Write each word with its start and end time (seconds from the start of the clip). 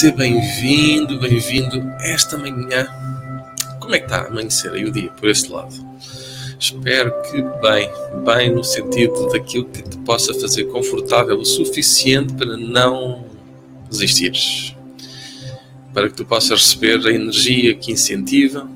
Seja 0.00 0.14
bem-vindo, 0.16 1.18
bem-vindo 1.18 1.80
esta 2.00 2.36
manhã. 2.36 2.86
Como 3.78 3.94
é 3.94 3.98
que 3.98 4.04
está 4.04 4.22
a 4.22 4.26
amanhecer 4.26 4.72
aí 4.72 4.84
o 4.84 4.90
dia 4.90 5.10
por 5.10 5.28
este 5.28 5.50
lado? 5.50 5.74
Espero 6.58 7.12
que 7.22 7.40
bem, 7.60 7.90
bem 8.24 8.54
no 8.54 8.64
sentido 8.64 9.28
daquilo 9.28 9.64
que 9.66 9.82
te 9.82 9.96
possa 9.98 10.34
fazer 10.34 10.64
confortável 10.64 11.38
o 11.38 11.44
suficiente 11.46 12.34
para 12.34 12.56
não 12.56 13.24
resistires. 13.90 14.74
Para 15.94 16.08
que 16.08 16.14
tu 16.14 16.24
possas 16.24 16.60
receber 16.60 17.06
a 17.06 17.12
energia 17.14 17.74
que 17.74 17.92
incentiva, 17.92 18.68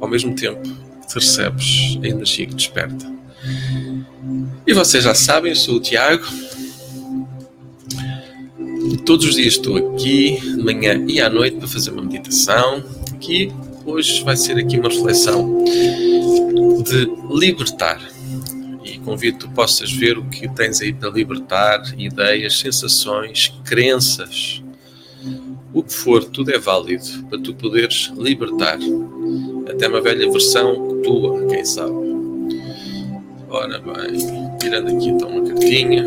ao 0.00 0.08
mesmo 0.08 0.34
tempo 0.34 0.62
que 1.08 1.14
recebes 1.14 1.98
a 2.02 2.06
energia 2.06 2.46
que 2.46 2.54
desperta. 2.54 3.12
E 4.66 4.72
vocês 4.72 5.02
já 5.02 5.14
sabem, 5.14 5.50
eu 5.50 5.56
sou 5.56 5.76
o 5.76 5.80
Tiago 5.80 6.26
Todos 9.04 9.26
os 9.26 9.34
dias 9.34 9.54
estou 9.54 9.76
aqui, 9.76 10.40
de 10.40 10.62
manhã 10.62 11.04
e 11.08 11.20
à 11.20 11.28
noite, 11.28 11.56
para 11.56 11.68
fazer 11.68 11.90
uma 11.90 12.02
meditação. 12.02 12.82
Que 13.20 13.52
hoje 13.86 14.22
vai 14.24 14.36
ser 14.36 14.58
aqui 14.58 14.78
uma 14.78 14.88
reflexão 14.88 15.64
de 15.64 17.10
libertar. 17.30 18.00
E 18.84 18.98
convido 18.98 19.38
que 19.38 19.46
tu 19.46 19.50
possas 19.52 19.92
ver 19.92 20.18
o 20.18 20.24
que 20.24 20.48
tens 20.48 20.80
aí 20.80 20.92
para 20.92 21.10
libertar: 21.10 21.82
ideias, 21.96 22.58
sensações, 22.58 23.52
crenças. 23.64 24.62
O 25.72 25.82
que 25.82 25.92
for, 25.92 26.24
tudo 26.24 26.52
é 26.52 26.58
válido 26.58 27.24
para 27.30 27.38
tu 27.38 27.54
poderes 27.54 28.12
libertar. 28.16 28.78
Até 29.68 29.88
uma 29.88 30.00
velha 30.00 30.30
versão 30.30 31.00
tua, 31.02 31.46
quem 31.46 31.64
sabe. 31.64 31.94
Ora 33.48 33.78
bem, 33.78 34.18
tirando 34.58 34.96
aqui 34.96 35.08
então 35.08 35.28
uma 35.28 35.46
cartinha. 35.46 36.04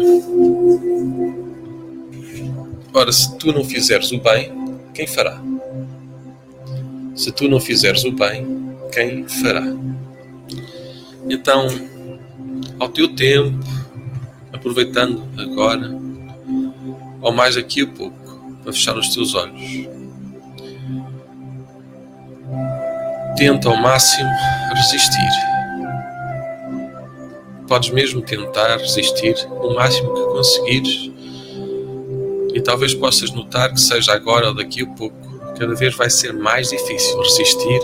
Ora, 2.97 3.11
se 3.11 3.37
tu 3.37 3.51
não 3.51 3.61
fizeres 3.61 4.09
o 4.13 4.21
bem, 4.21 4.53
quem 4.93 5.05
fará? 5.05 5.37
Se 7.13 7.29
tu 7.29 7.49
não 7.49 7.59
fizeres 7.59 8.05
o 8.05 8.11
bem, 8.13 8.73
quem 8.93 9.27
fará? 9.27 9.65
Então, 11.29 11.67
ao 12.79 12.87
teu 12.87 13.13
tempo, 13.13 13.59
aproveitando 14.53 15.21
agora, 15.37 15.93
ou 17.21 17.33
mais 17.33 17.55
daqui 17.55 17.81
a 17.81 17.87
pouco, 17.87 18.55
para 18.63 18.71
fechar 18.71 18.97
os 18.97 19.13
teus 19.13 19.35
olhos, 19.35 19.89
tenta 23.35 23.67
ao 23.67 23.75
máximo 23.75 24.29
resistir. 24.73 25.29
Podes 27.67 27.89
mesmo 27.89 28.21
tentar 28.21 28.77
resistir 28.77 29.35
o 29.49 29.73
máximo 29.73 30.13
que 30.13 30.21
conseguires 30.31 31.14
e 32.55 32.61
talvez 32.61 32.93
possas 32.95 33.31
notar 33.31 33.73
que 33.73 33.81
seja 33.81 34.13
agora 34.13 34.47
ou 34.47 34.53
daqui 34.53 34.81
a 34.81 34.87
pouco, 34.87 35.17
cada 35.59 35.75
vez 35.75 35.93
vai 35.93 36.09
ser 36.09 36.31
mais 36.31 36.69
difícil 36.69 37.21
resistir, 37.21 37.81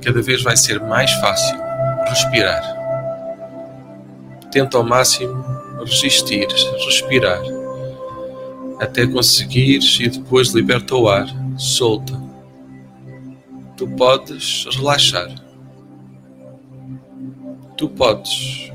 cada 0.00 0.22
vez 0.22 0.42
vai 0.42 0.56
ser 0.56 0.80
mais 0.80 1.12
fácil 1.12 1.58
respirar. 2.08 2.64
Tenta 4.50 4.78
ao 4.78 4.82
máximo 4.82 5.44
resistir, 5.84 6.48
respirar, 6.86 7.42
até 8.80 9.06
conseguires 9.06 9.98
e 10.00 10.08
depois 10.08 10.54
liberta 10.54 10.94
o 10.94 11.06
ar, 11.06 11.26
solta. 11.58 12.18
Tu 13.76 13.86
podes 13.88 14.64
relaxar. 14.74 15.28
Tu 17.76 17.90
podes. 17.90 18.72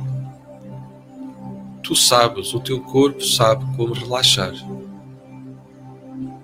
Tu 1.82 1.96
sabes, 1.96 2.54
o 2.54 2.60
teu 2.60 2.80
corpo 2.82 3.26
sabe 3.26 3.66
como 3.76 3.94
relaxar. 3.96 4.54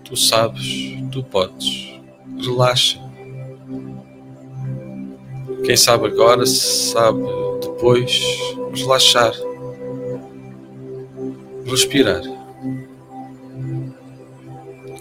Tu 0.07 0.15
sabes, 0.15 0.97
tu 1.11 1.21
podes. 1.21 1.99
Relaxa. 2.39 2.97
Quem 5.65 5.75
sabe 5.75 6.07
agora, 6.07 6.45
sabe 6.45 7.19
depois 7.61 8.21
relaxar. 8.73 9.33
Respirar. 11.65 12.21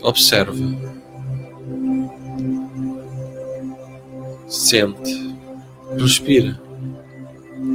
Observa. 0.03 0.57
Sente. 4.49 5.37
Respira. 5.97 6.61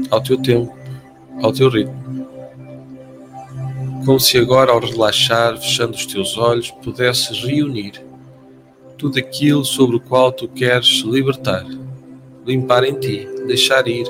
Ao 0.09 0.21
teu 0.21 0.37
tempo, 0.37 0.75
ao 1.41 1.53
teu 1.53 1.69
ritmo 1.69 2.00
como 4.05 4.19
se 4.19 4.37
agora, 4.37 4.71
ao 4.71 4.79
relaxar, 4.79 5.57
fechando 5.57 5.95
os 5.95 6.05
teus 6.05 6.37
olhos, 6.37 6.71
pudesses 6.71 7.43
reunir 7.43 8.03
tudo 8.97 9.17
aquilo 9.19 9.65
sobre 9.65 9.95
o 9.95 9.99
qual 9.99 10.31
tu 10.31 10.47
queres 10.47 11.01
libertar, 11.03 11.65
limpar 12.45 12.83
em 12.83 12.99
ti, 12.99 13.27
deixar 13.47 13.87
ir, 13.87 14.05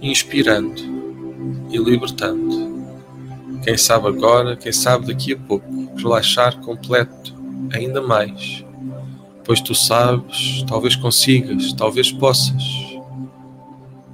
inspirando 0.00 0.82
e 1.70 1.78
libertando. 1.78 2.74
Quem 3.62 3.76
sabe 3.76 4.08
agora, 4.08 4.56
quem 4.56 4.72
sabe 4.72 5.06
daqui 5.06 5.32
a 5.32 5.38
pouco, 5.38 5.66
relaxar 5.96 6.60
completo, 6.60 7.34
ainda 7.72 8.02
mais, 8.02 8.64
pois 9.44 9.60
tu 9.60 9.74
sabes, 9.74 10.64
talvez 10.68 10.96
consigas, 10.96 11.72
talvez 11.72 12.12
possas. 12.12 12.62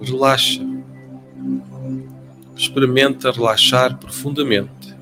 Relaxa 0.00 0.69
experimenta 2.60 3.30
relaxar 3.30 3.96
profundamente, 3.96 4.94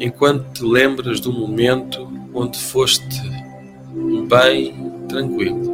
enquanto 0.00 0.52
te 0.52 0.64
lembras 0.64 1.20
do 1.20 1.32
momento 1.32 2.10
onde 2.34 2.58
foste 2.58 3.22
bem 4.28 4.74
tranquilo, 5.08 5.72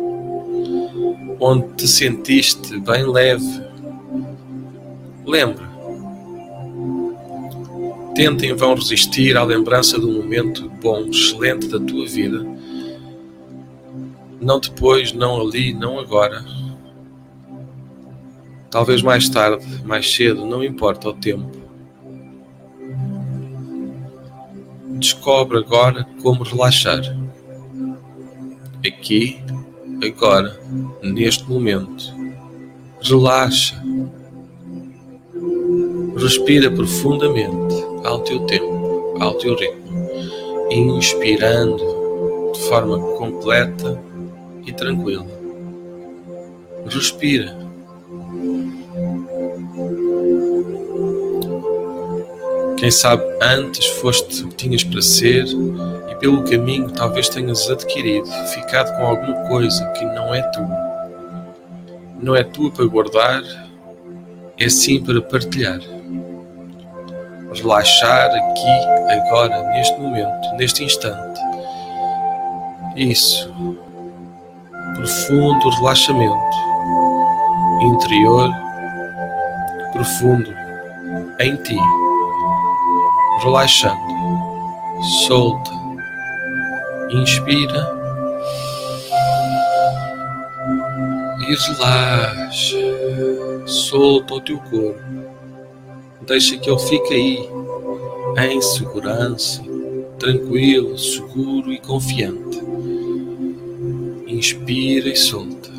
onde 1.41 1.69
te 1.75 1.89
sentiste 1.89 2.79
bem 2.81 3.07
leve. 3.07 3.65
Lembra. 5.25 5.73
Tenta 8.15 8.45
em 8.45 8.55
vão 8.55 8.75
resistir 8.75 9.39
à 9.39 9.43
lembrança 9.43 9.99
do 9.99 10.13
momento 10.13 10.71
bom, 10.83 11.07
excelente 11.07 11.67
da 11.67 11.81
tua 11.81 12.07
vida. 12.07 12.47
Não 14.39 14.61
depois, 14.61 15.15
não 15.15 15.41
ali, 15.41 15.73
não 15.73 15.99
agora 15.99 16.45
Talvez 18.75 19.03
mais 19.03 19.29
tarde, 19.29 19.65
mais 19.85 20.13
cedo, 20.13 20.45
não 20.45 20.65
importa 20.65 21.09
o 21.09 21.15
tempo. 21.15 21.49
Descobre 24.99 25.59
agora 25.59 26.05
como 26.21 26.43
relaxar. 26.43 27.01
Aqui, 28.85 29.41
agora, 30.05 30.61
neste 31.05 31.49
momento. 31.49 32.13
Relaxa. 33.01 33.81
Respira 36.17 36.69
profundamente 36.69 37.77
ao 38.03 38.25
teu 38.25 38.41
tempo, 38.41 39.17
ao 39.21 39.35
teu 39.35 39.55
ritmo, 39.55 40.11
inspirando 40.73 42.51
de 42.53 42.61
forma 42.69 42.99
completa 43.19 44.03
e 44.67 44.73
tranquila. 44.73 45.25
Respira 46.87 47.64
Quem 52.85 52.91
sabe 52.91 53.25
antes 53.41 53.87
foste 53.87 54.45
o 54.45 54.49
que 54.49 54.57
tinhas 54.57 54.85
para 54.85 55.01
ser 55.01 55.47
e 56.11 56.15
pelo 56.17 56.45
caminho 56.45 56.91
talvez 56.91 57.31
tenhas 57.31 57.71
adquirido, 57.71 58.27
ficado 58.53 58.95
com 58.99 59.07
alguma 59.07 59.49
coisa 59.49 59.83
que 59.93 60.05
não 60.05 60.35
é 60.35 60.43
tua. 60.43 60.69
Não 62.21 62.37
é 62.37 62.45
tua 62.45 62.71
para 62.71 62.85
guardar, 62.85 63.43
é 64.61 64.69
sim 64.69 65.03
para 65.03 65.23
partilhar. 65.23 65.81
Relaxar 67.55 68.27
aqui, 68.27 69.13
agora, 69.13 69.63
neste 69.71 69.99
momento, 69.99 70.55
neste 70.59 70.85
instante. 70.85 71.41
Isso. 72.97 73.51
Profundo 74.95 75.71
relaxamento 75.71 76.57
interior 77.81 78.51
profundo 79.95 80.55
em 81.41 81.57
ti 81.63 82.04
relaxando. 83.43 84.15
Solta. 85.27 85.71
Inspira. 87.11 87.95
E 91.41 91.55
relaxa. 91.55 92.77
Solta 93.67 94.35
o 94.35 94.41
teu 94.41 94.59
corpo. 94.59 95.01
Deixa 96.27 96.57
que 96.57 96.71
ele 96.71 96.79
fique 96.79 97.15
aí, 97.15 97.49
em 98.51 98.61
segurança, 98.61 99.63
tranquilo, 100.19 100.97
seguro 100.99 101.73
e 101.73 101.79
confiante. 101.79 102.61
Inspira 104.27 105.09
e 105.09 105.17
solta. 105.17 105.71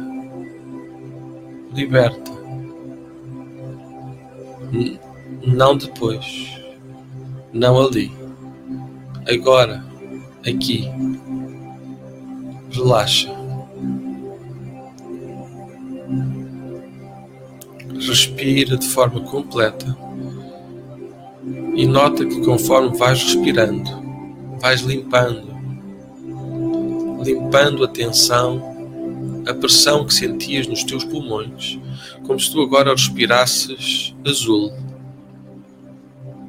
Liberta. 1.74 2.31
Não 5.45 5.77
depois 5.77 6.64
não 7.55 7.81
ali, 7.81 8.12
agora, 9.25 9.81
aqui. 10.45 10.89
Relaxa. 12.69 13.33
Respira 17.97 18.77
de 18.77 18.85
forma 18.85 19.21
completa 19.21 19.97
e 21.74 21.88
nota 21.88 22.25
que 22.25 22.41
conforme 22.41 22.97
vais 22.97 23.24
respirando, 23.24 23.89
vais 24.59 24.81
limpando, 24.81 25.55
limpando 27.24 27.85
a 27.85 27.88
tensão, 27.88 28.62
a 29.47 29.53
pressão 29.53 30.05
que 30.05 30.13
sentias 30.13 30.67
nos 30.67 30.83
teus 30.83 31.05
pulmões, 31.05 31.79
como 32.24 32.38
se 32.38 32.51
tu 32.51 32.62
agora 32.62 32.91
respirasses 32.91 34.13
azul. 34.25 34.74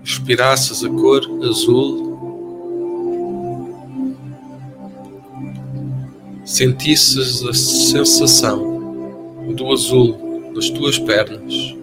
Respirasses 0.06 0.84
a 0.84 0.88
cor 0.88 1.20
azul. 1.42 2.16
Sentisses 6.44 7.42
a 7.42 7.52
sensação 7.52 9.42
do 9.52 9.72
azul 9.72 10.52
nas 10.54 10.70
tuas 10.70 10.96
pernas, 10.96 11.74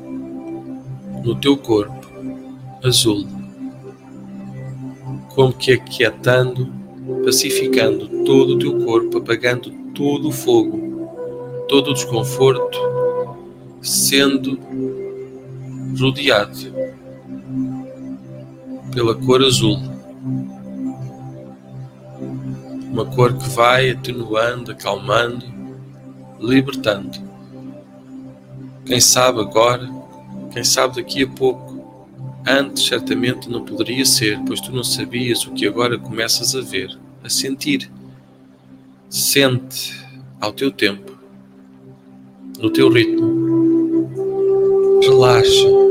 no 1.22 1.36
teu 1.36 1.58
corpo 1.58 2.08
azul, 2.82 3.28
como 5.36 5.52
que 5.52 5.74
aquietando, 5.74 6.72
pacificando 7.26 8.24
todo 8.24 8.56
o 8.56 8.60
teu 8.60 8.86
corpo, 8.86 9.18
apagando 9.18 9.70
todo 9.94 10.30
o 10.30 10.32
fogo, 10.32 11.66
todo 11.68 11.92
o 11.92 11.94
desconforto, 11.94 12.80
sendo 13.82 14.58
rodeado 16.00 16.73
pela 18.94 19.16
cor 19.16 19.42
azul. 19.42 19.80
Uma 22.92 23.06
cor 23.06 23.34
que 23.34 23.50
vai 23.50 23.92
atenuando, 23.92 24.72
acalmando, 24.72 25.46
libertando. 26.40 27.20
Quem 28.86 29.00
sabe 29.00 29.40
agora, 29.40 29.90
quem 30.52 30.64
sabe 30.64 30.98
daqui 30.98 31.24
a 31.24 31.28
pouco, 31.28 31.74
Antes 32.46 32.88
certamente 32.88 33.50
não 33.50 33.64
poderia 33.64 34.06
ser, 34.06 34.38
pois 34.46 34.60
tu 34.60 34.72
não 34.74 34.84
sabias 34.84 35.46
o 35.46 35.52
que 35.52 35.66
agora 35.66 35.98
começas 35.98 36.54
a 36.54 36.60
ver, 36.60 36.98
a 37.24 37.30
sentir. 37.30 37.90
Sente 39.10 39.96
ao 40.42 40.52
teu 40.52 40.70
tempo, 40.70 41.18
no 42.60 42.70
teu 42.70 42.92
ritmo. 42.92 43.42
Relaxa. 45.02 45.83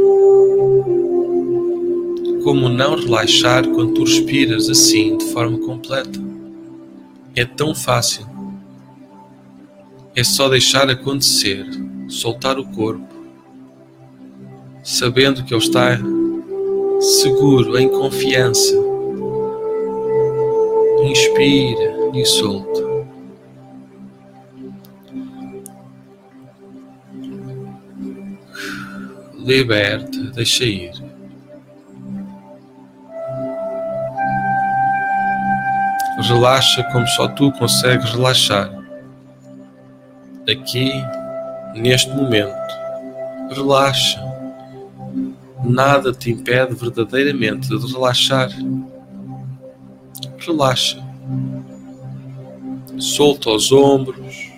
Como 2.43 2.69
não 2.69 2.97
relaxar 2.97 3.69
quando 3.69 3.95
tu 3.95 4.05
respiras 4.05 4.69
assim, 4.69 5.17
de 5.17 5.27
forma 5.27 5.59
completa? 5.59 6.19
É 7.37 7.45
tão 7.45 7.75
fácil. 7.75 8.27
É 10.15 10.25
só 10.25 10.49
deixar 10.49 10.91
acontecer, 10.91 11.65
soltar 12.09 12.59
o 12.59 12.65
corpo, 12.65 13.09
sabendo 14.83 15.45
que 15.45 15.55
ele 15.55 15.63
está 15.63 15.99
seguro, 17.01 17.79
em 17.79 17.89
confiança. 17.89 18.75
Inspira 21.05 22.11
e 22.13 22.25
solta. 22.25 22.83
Liberta, 29.39 30.19
deixa 30.35 30.65
ir. 30.65 31.12
Relaxa 36.23 36.83
como 36.93 37.07
só 37.09 37.29
tu 37.29 37.53
consegues 37.53 38.11
relaxar. 38.11 38.71
Aqui, 40.49 40.93
neste 41.75 42.11
momento. 42.11 42.53
Relaxa 43.51 44.33
nada 45.65 46.13
te 46.13 46.31
impede 46.31 46.75
verdadeiramente 46.75 47.69
de 47.69 47.93
relaxar. 47.93 48.51
Relaxa. 50.39 51.03
Solta 52.99 53.51
os 53.51 53.73
ombros. 53.73 54.51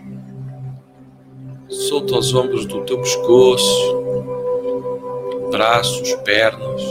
Solta 1.69 2.17
os 2.19 2.35
ombros 2.35 2.67
do 2.67 2.85
teu 2.85 3.01
pescoço, 3.01 4.05
braços, 5.51 6.13
pernas, 6.25 6.83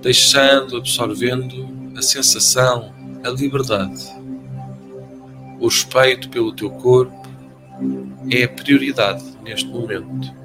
deixando, 0.00 0.76
absorvendo 0.76 1.68
a 1.96 2.02
sensação, 2.02 2.92
a 3.28 3.32
liberdade. 3.32 4.04
O 5.60 5.66
respeito 5.66 6.28
pelo 6.28 6.52
teu 6.52 6.70
corpo 6.70 7.28
é 8.30 8.44
a 8.44 8.48
prioridade 8.48 9.24
neste 9.42 9.66
momento 9.68 10.38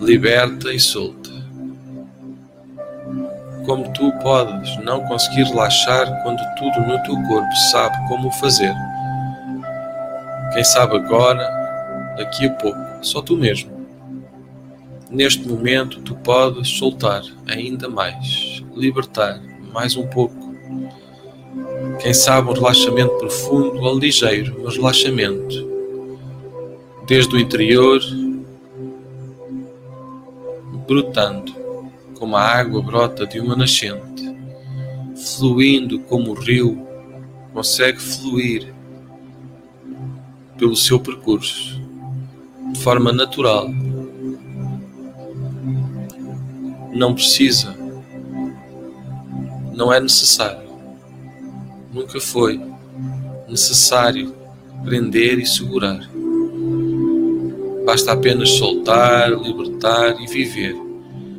liberta 0.00 0.72
e 0.72 0.78
solta. 0.78 1.30
Como 3.66 3.92
tu 3.92 4.12
podes 4.22 4.76
não 4.84 5.04
conseguir 5.06 5.42
relaxar 5.44 6.22
quando 6.22 6.40
tudo 6.56 6.80
no 6.86 7.02
teu 7.02 7.20
corpo 7.28 7.56
sabe 7.70 7.96
como 8.08 8.30
fazer? 8.32 8.72
Quem 10.54 10.64
sabe 10.64 10.96
agora, 10.96 11.44
daqui 12.16 12.46
a 12.46 12.50
pouco, 12.50 12.78
só 13.02 13.20
tu 13.20 13.36
mesmo. 13.36 13.86
Neste 15.10 15.46
momento, 15.46 16.00
tu 16.02 16.14
podes 16.16 16.68
soltar 16.78 17.22
ainda 17.46 17.88
mais, 17.88 18.62
libertar 18.74 19.40
mais 19.72 19.96
um 19.96 20.06
pouco. 20.06 20.47
Quem 22.00 22.14
sabe 22.14 22.50
um 22.50 22.52
relaxamento 22.52 23.16
profundo 23.18 23.80
ou 23.80 23.98
ligeiro, 23.98 24.60
mas 24.62 24.76
relaxamento. 24.76 25.68
Desde 27.06 27.34
o 27.34 27.38
interior 27.38 28.00
brotando, 30.86 31.52
como 32.18 32.36
a 32.36 32.42
água 32.42 32.82
brota 32.82 33.26
de 33.26 33.40
uma 33.40 33.54
nascente, 33.54 34.34
fluindo 35.36 36.00
como 36.00 36.30
o 36.30 36.34
rio 36.34 36.86
consegue 37.52 38.00
fluir 38.00 38.74
pelo 40.56 40.74
seu 40.74 40.98
percurso, 40.98 41.80
de 42.72 42.80
forma 42.80 43.12
natural. 43.12 43.68
Não 46.92 47.14
precisa, 47.14 47.76
não 49.78 49.92
é 49.92 50.00
necessário, 50.00 50.68
nunca 51.94 52.20
foi 52.20 52.60
necessário 53.48 54.34
prender 54.84 55.38
e 55.38 55.46
segurar. 55.46 56.00
Basta 57.86 58.10
apenas 58.10 58.50
soltar, 58.50 59.30
libertar 59.30 60.20
e 60.20 60.26
viver. 60.26 60.76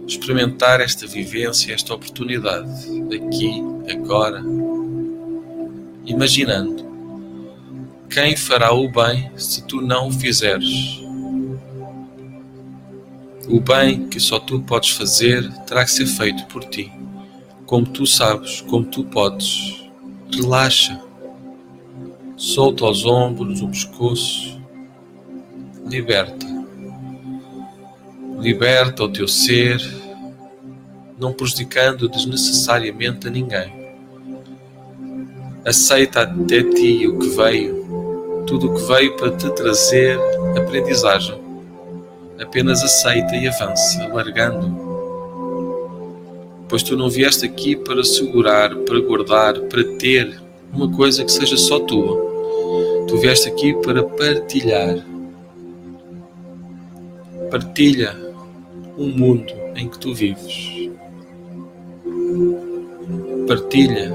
Experimentar 0.07 0.79
esta 0.79 1.05
vivência, 1.05 1.73
esta 1.73 1.93
oportunidade, 1.93 2.71
aqui, 3.13 3.61
agora. 3.91 4.41
Imaginando 6.05 6.87
quem 8.09 8.37
fará 8.37 8.73
o 8.73 8.89
bem 8.89 9.29
se 9.35 9.63
tu 9.63 9.81
não 9.81 10.07
o 10.07 10.11
fizeres. 10.13 11.01
O 13.49 13.59
bem 13.59 14.07
que 14.07 14.19
só 14.19 14.39
tu 14.39 14.61
podes 14.61 14.91
fazer 14.91 15.51
terá 15.67 15.83
que 15.83 15.91
ser 15.91 16.05
feito 16.05 16.45
por 16.45 16.63
ti, 16.63 16.89
como 17.69 17.85
tu 17.85 18.03
sabes, 18.07 18.61
como 18.61 18.83
tu 18.83 19.03
podes. 19.03 19.87
Relaxa, 20.33 20.99
solta 22.35 22.83
os 22.85 23.05
ombros, 23.05 23.61
o 23.61 23.67
pescoço, 23.67 24.59
liberta. 25.85 26.47
Liberta 28.39 29.03
o 29.03 29.09
teu 29.09 29.27
ser, 29.27 29.79
não 31.19 31.31
prejudicando 31.31 32.09
desnecessariamente 32.09 33.27
a 33.27 33.29
ninguém. 33.29 33.71
Aceita 35.63 36.21
até 36.21 36.63
ti 36.63 37.05
o 37.05 37.19
que 37.19 37.29
veio, 37.29 38.43
tudo 38.47 38.71
o 38.71 38.73
que 38.73 38.81
veio 38.81 39.15
para 39.15 39.29
te 39.37 39.47
trazer 39.51 40.17
aprendizagem. 40.57 41.39
Apenas 42.41 42.81
aceita 42.81 43.35
e 43.35 43.47
avança, 43.47 44.07
largando. 44.07 44.88
Pois 46.69 46.83
tu 46.83 46.95
não 46.95 47.09
vieste 47.09 47.45
aqui 47.45 47.75
para 47.75 48.03
segurar, 48.03 48.75
para 48.75 48.99
guardar, 48.99 49.59
para 49.61 49.83
ter 49.97 50.39
uma 50.71 50.89
coisa 50.95 51.25
que 51.25 51.31
seja 51.31 51.57
só 51.57 51.79
tua. 51.79 52.29
Tu 53.07 53.17
vieste 53.17 53.49
aqui 53.49 53.73
para 53.81 54.03
partilhar, 54.03 55.03
Partilha 57.49 58.15
o 58.95 59.07
mundo 59.07 59.51
em 59.75 59.89
que 59.89 59.97
tu 59.97 60.13
vives. 60.13 60.87
Partilha 63.47 64.13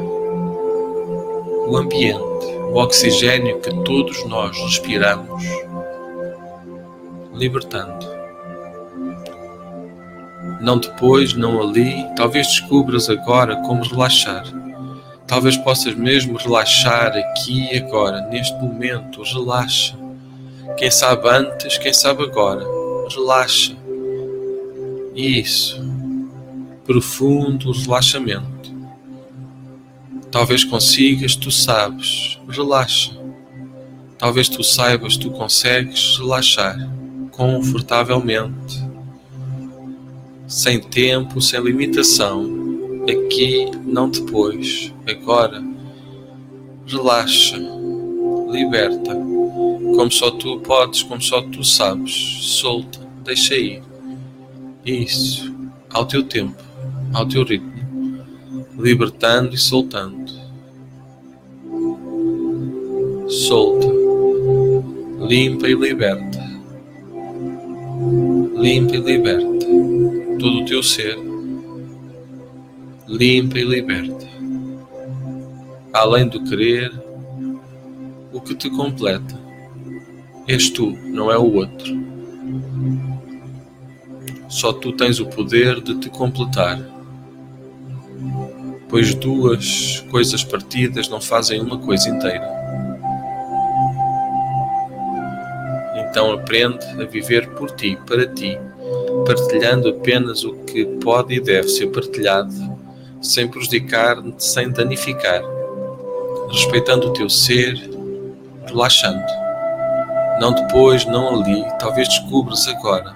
o 1.66 1.76
ambiente, 1.76 2.46
o 2.70 2.76
oxigênio 2.76 3.60
que 3.60 3.70
todos 3.82 4.24
nós 4.26 4.56
respiramos, 4.56 5.42
libertando. 7.32 8.13
Não 10.60 10.78
depois, 10.78 11.34
não 11.34 11.60
ali, 11.60 12.04
talvez 12.16 12.46
descubras 12.46 13.10
agora 13.10 13.56
como 13.62 13.82
relaxar. 13.82 14.44
Talvez 15.26 15.56
possas 15.56 15.94
mesmo 15.94 16.36
relaxar 16.36 17.16
aqui 17.16 17.68
e 17.72 17.78
agora, 17.78 18.20
neste 18.28 18.54
momento. 18.56 19.22
Relaxa. 19.22 19.96
Quem 20.76 20.90
sabe 20.90 21.28
antes, 21.28 21.78
quem 21.78 21.92
sabe 21.92 22.24
agora. 22.24 22.64
Relaxa. 23.08 23.76
Isso. 25.14 25.82
Profundo 26.84 27.72
relaxamento. 27.72 28.72
Talvez 30.30 30.64
consigas, 30.64 31.36
tu 31.36 31.50
sabes. 31.50 32.38
Relaxa. 32.48 33.12
Talvez 34.18 34.48
tu 34.48 34.62
saibas, 34.62 35.16
tu 35.16 35.30
consegues 35.30 36.18
relaxar 36.18 36.76
confortavelmente 37.30 38.83
sem 40.54 40.78
tempo, 40.78 41.40
sem 41.40 41.60
limitação, 41.60 42.48
aqui, 43.10 43.68
não 43.84 44.08
depois, 44.08 44.94
agora. 45.04 45.60
Relaxa, 46.86 47.58
liberta, 48.50 49.16
como 49.96 50.12
só 50.12 50.30
tu 50.30 50.60
podes, 50.60 51.02
como 51.02 51.20
só 51.20 51.42
tu 51.42 51.64
sabes, 51.64 52.12
solta, 52.40 53.00
deixa 53.24 53.56
ir. 53.56 53.82
Isso, 54.86 55.52
ao 55.90 56.06
teu 56.06 56.22
tempo, 56.22 56.62
ao 57.12 57.26
teu 57.26 57.42
ritmo, 57.42 58.22
libertando 58.78 59.56
e 59.56 59.58
soltando. 59.58 60.32
Solta, 63.26 63.88
limpa 65.18 65.66
e 65.66 65.74
liberta. 65.74 66.44
Limpa 68.56 68.94
e 68.94 69.00
liberta 69.00 69.53
todo 70.44 70.60
o 70.60 70.64
teu 70.66 70.82
ser, 70.82 71.16
limpa 73.08 73.58
e 73.58 73.64
liberta. 73.64 74.28
Além 75.90 76.28
do 76.28 76.44
querer, 76.44 76.92
o 78.30 78.38
que 78.42 78.54
te 78.54 78.68
completa. 78.68 79.40
És 80.46 80.68
tu, 80.68 80.90
não 80.90 81.32
é 81.32 81.38
o 81.38 81.50
outro. 81.50 81.96
Só 84.46 84.70
tu 84.70 84.92
tens 84.92 85.18
o 85.18 85.24
poder 85.24 85.80
de 85.80 85.94
te 85.94 86.10
completar. 86.10 86.78
Pois 88.90 89.14
duas 89.14 90.00
coisas 90.10 90.44
partidas 90.44 91.08
não 91.08 91.22
fazem 91.22 91.58
uma 91.58 91.78
coisa 91.78 92.10
inteira. 92.10 92.46
Então 95.96 96.32
aprende 96.32 96.84
a 97.00 97.06
viver 97.06 97.48
por 97.54 97.70
ti, 97.70 97.98
para 98.06 98.26
ti, 98.26 98.58
partilhando 99.24 99.88
apenas 99.88 100.44
o 100.44 100.54
que 100.64 100.84
pode 100.84 101.34
e 101.34 101.40
deve 101.40 101.68
ser 101.68 101.88
partilhado, 101.88 102.52
sem 103.20 103.48
prejudicar, 103.48 104.22
sem 104.38 104.70
danificar, 104.70 105.42
respeitando 106.50 107.08
o 107.08 107.12
teu 107.12 107.28
ser, 107.28 107.74
relaxando. 108.66 109.24
Não 110.40 110.52
depois, 110.52 111.04
não 111.06 111.40
ali, 111.42 111.64
talvez 111.78 112.08
descubras 112.08 112.66
agora, 112.68 113.14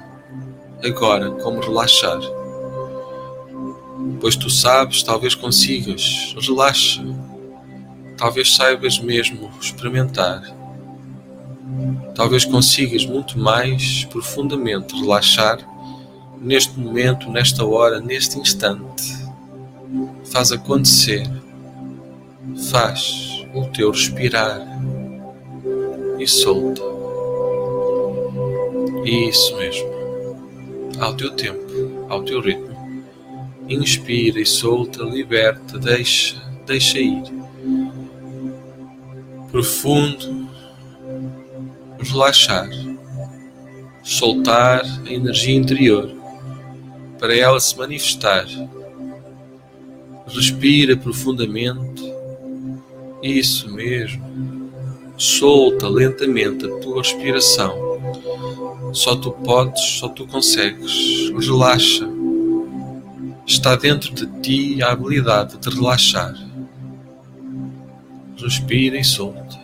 agora 0.85 1.31
como 1.31 1.61
relaxar. 1.61 2.21
Pois 4.21 4.37
tu 4.37 4.49
sabes, 4.49 5.03
talvez 5.03 5.35
consigas, 5.35 6.35
relaxa. 6.41 7.05
Talvez 8.17 8.55
saibas 8.55 8.99
mesmo 8.99 9.51
experimentar. 9.61 10.43
Talvez 12.15 12.45
consigas 12.45 13.05
muito 13.05 13.39
mais 13.39 14.05
profundamente 14.07 14.97
relaxar 15.01 15.59
neste 16.41 16.79
momento, 16.79 17.31
nesta 17.31 17.65
hora, 17.65 18.01
neste 18.01 18.39
instante. 18.39 19.17
Faz 20.33 20.53
acontecer. 20.53 21.27
Faz 22.71 23.45
o 23.55 23.65
teu 23.67 23.91
respirar 23.91 24.61
e 26.19 26.27
solta. 26.27 26.83
Isso 29.05 29.57
mesmo. 29.57 29.89
Ao 30.99 31.15
teu 31.15 31.31
tempo, 31.31 32.07
ao 32.09 32.23
teu 32.23 32.41
ritmo. 32.41 32.69
Inspira 33.69 34.41
e 34.41 34.47
solta, 34.47 35.03
liberta, 35.05 35.79
deixa, 35.79 36.37
deixa 36.67 36.99
ir. 36.99 37.23
Profundo, 39.51 40.49
relaxar, 42.01 42.69
soltar 44.03 44.83
a 45.07 45.13
energia 45.13 45.55
interior 45.55 46.18
para 47.19 47.37
ela 47.37 47.59
se 47.61 47.77
manifestar. 47.77 48.47
Respira 50.27 50.97
profundamente. 50.97 52.03
Isso 53.23 53.71
mesmo. 53.71 54.25
Solta 55.17 55.89
lentamente 55.89 56.65
a 56.65 56.79
tua 56.79 57.03
respiração. 57.03 57.75
Só 58.93 59.17
tu 59.17 59.33
podes, 59.33 59.83
só 59.99 60.09
tu 60.09 60.27
consegues. 60.27 61.31
Relaxa. 61.31 62.09
Está 63.47 63.75
dentro 63.75 64.15
de 64.15 64.27
ti 64.41 64.83
a 64.83 64.93
habilidade 64.93 65.59
de 65.59 65.69
relaxar. 65.71 66.35
Respira 68.37 68.99
e 68.99 69.05
solta. 69.05 69.59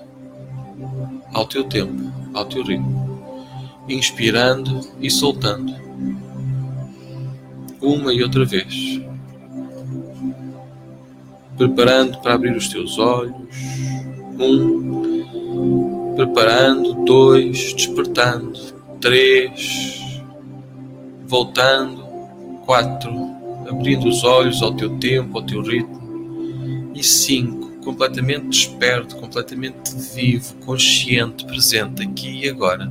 Ao 1.32 1.46
teu 1.46 1.64
tempo, 1.64 2.10
ao 2.32 2.44
teu 2.46 2.64
ritmo. 2.64 3.04
Inspirando 3.88 4.80
e 5.00 5.10
soltando 5.10 5.83
uma 7.84 8.12
e 8.12 8.22
outra 8.22 8.44
vez, 8.44 9.00
preparando 11.56 12.18
para 12.18 12.34
abrir 12.34 12.56
os 12.56 12.68
teus 12.68 12.98
olhos. 12.98 13.34
Um, 14.38 16.14
preparando, 16.16 17.04
dois, 17.04 17.72
despertando, 17.74 18.58
três, 19.00 20.14
voltando, 21.26 22.02
quatro, 22.64 23.12
abrindo 23.68 24.08
os 24.08 24.24
olhos 24.24 24.62
ao 24.62 24.74
teu 24.74 24.96
tempo, 24.98 25.38
ao 25.38 25.44
teu 25.44 25.62
ritmo, 25.62 26.92
e 26.94 27.02
cinco, 27.02 27.70
completamente 27.84 28.48
desperto, 28.48 29.16
completamente 29.16 29.94
vivo, 30.14 30.54
consciente, 30.64 31.44
presente 31.44 32.02
aqui 32.02 32.44
e 32.44 32.48
agora, 32.48 32.90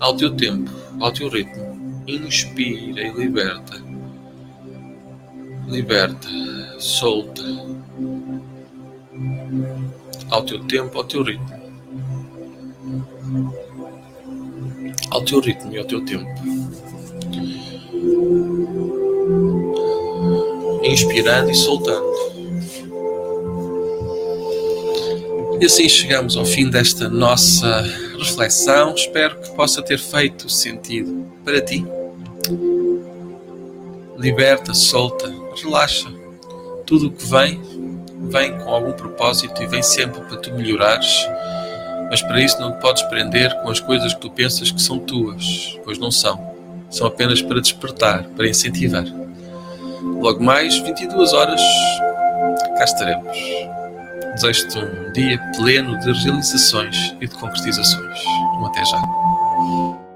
ao 0.00 0.16
teu 0.16 0.34
tempo, 0.34 0.70
ao 1.00 1.12
teu 1.12 1.28
ritmo. 1.28 1.68
Inspira 2.06 3.02
e 3.02 3.12
liberta 3.12 3.87
liberta, 5.68 6.28
solta, 6.78 7.42
ao 10.30 10.42
teu 10.42 10.64
tempo, 10.64 10.96
ao 10.96 11.04
teu 11.04 11.22
ritmo, 11.22 11.46
ao 15.10 15.24
teu 15.24 15.40
ritmo 15.40 15.72
e 15.72 15.78
ao 15.78 15.84
teu 15.84 16.04
tempo. 16.04 16.28
Inspirando 20.82 21.50
e 21.50 21.54
soltando. 21.54 22.08
E 25.60 25.66
assim 25.66 25.88
chegamos 25.88 26.36
ao 26.36 26.44
fim 26.44 26.70
desta 26.70 27.08
nossa 27.08 27.82
reflexão. 28.16 28.94
Espero 28.94 29.40
que 29.40 29.50
possa 29.50 29.82
ter 29.82 29.98
feito 29.98 30.48
sentido 30.48 31.26
para 31.44 31.60
ti. 31.60 31.84
Liberta, 34.16 34.72
solta, 34.72 35.28
relaxa. 35.62 36.08
Tudo 36.86 37.08
o 37.08 37.10
que 37.10 37.26
vem, 37.26 37.60
vem 38.30 38.58
com 38.58 38.70
algum 38.70 38.92
propósito 38.92 39.62
e 39.62 39.66
vem 39.66 39.82
sempre 39.82 40.20
para 40.22 40.36
tu 40.36 40.52
melhorares. 40.54 41.26
Mas 42.10 42.22
para 42.22 42.40
isso 42.40 42.60
não 42.60 42.72
te 42.72 42.80
podes 42.80 43.02
prender 43.04 43.54
com 43.62 43.70
as 43.70 43.80
coisas 43.80 44.14
que 44.14 44.20
tu 44.20 44.30
pensas 44.30 44.70
que 44.70 44.80
são 44.80 44.98
tuas, 44.98 45.78
pois 45.84 45.98
não 45.98 46.10
são. 46.10 46.56
São 46.90 47.06
apenas 47.06 47.42
para 47.42 47.60
despertar, 47.60 48.24
para 48.36 48.48
incentivar. 48.48 49.04
Logo 50.02 50.42
mais, 50.42 50.78
22 50.78 51.32
horas, 51.32 51.60
cá 52.78 52.84
estaremos. 52.84 53.36
Desejo-te 54.34 54.78
um 54.78 55.12
dia 55.12 55.38
pleno 55.56 55.98
de 55.98 56.12
realizações 56.12 57.14
e 57.20 57.26
de 57.26 57.34
concretizações. 57.34 58.18
Um 58.60 58.66
até 58.66 58.84
já. 58.84 60.07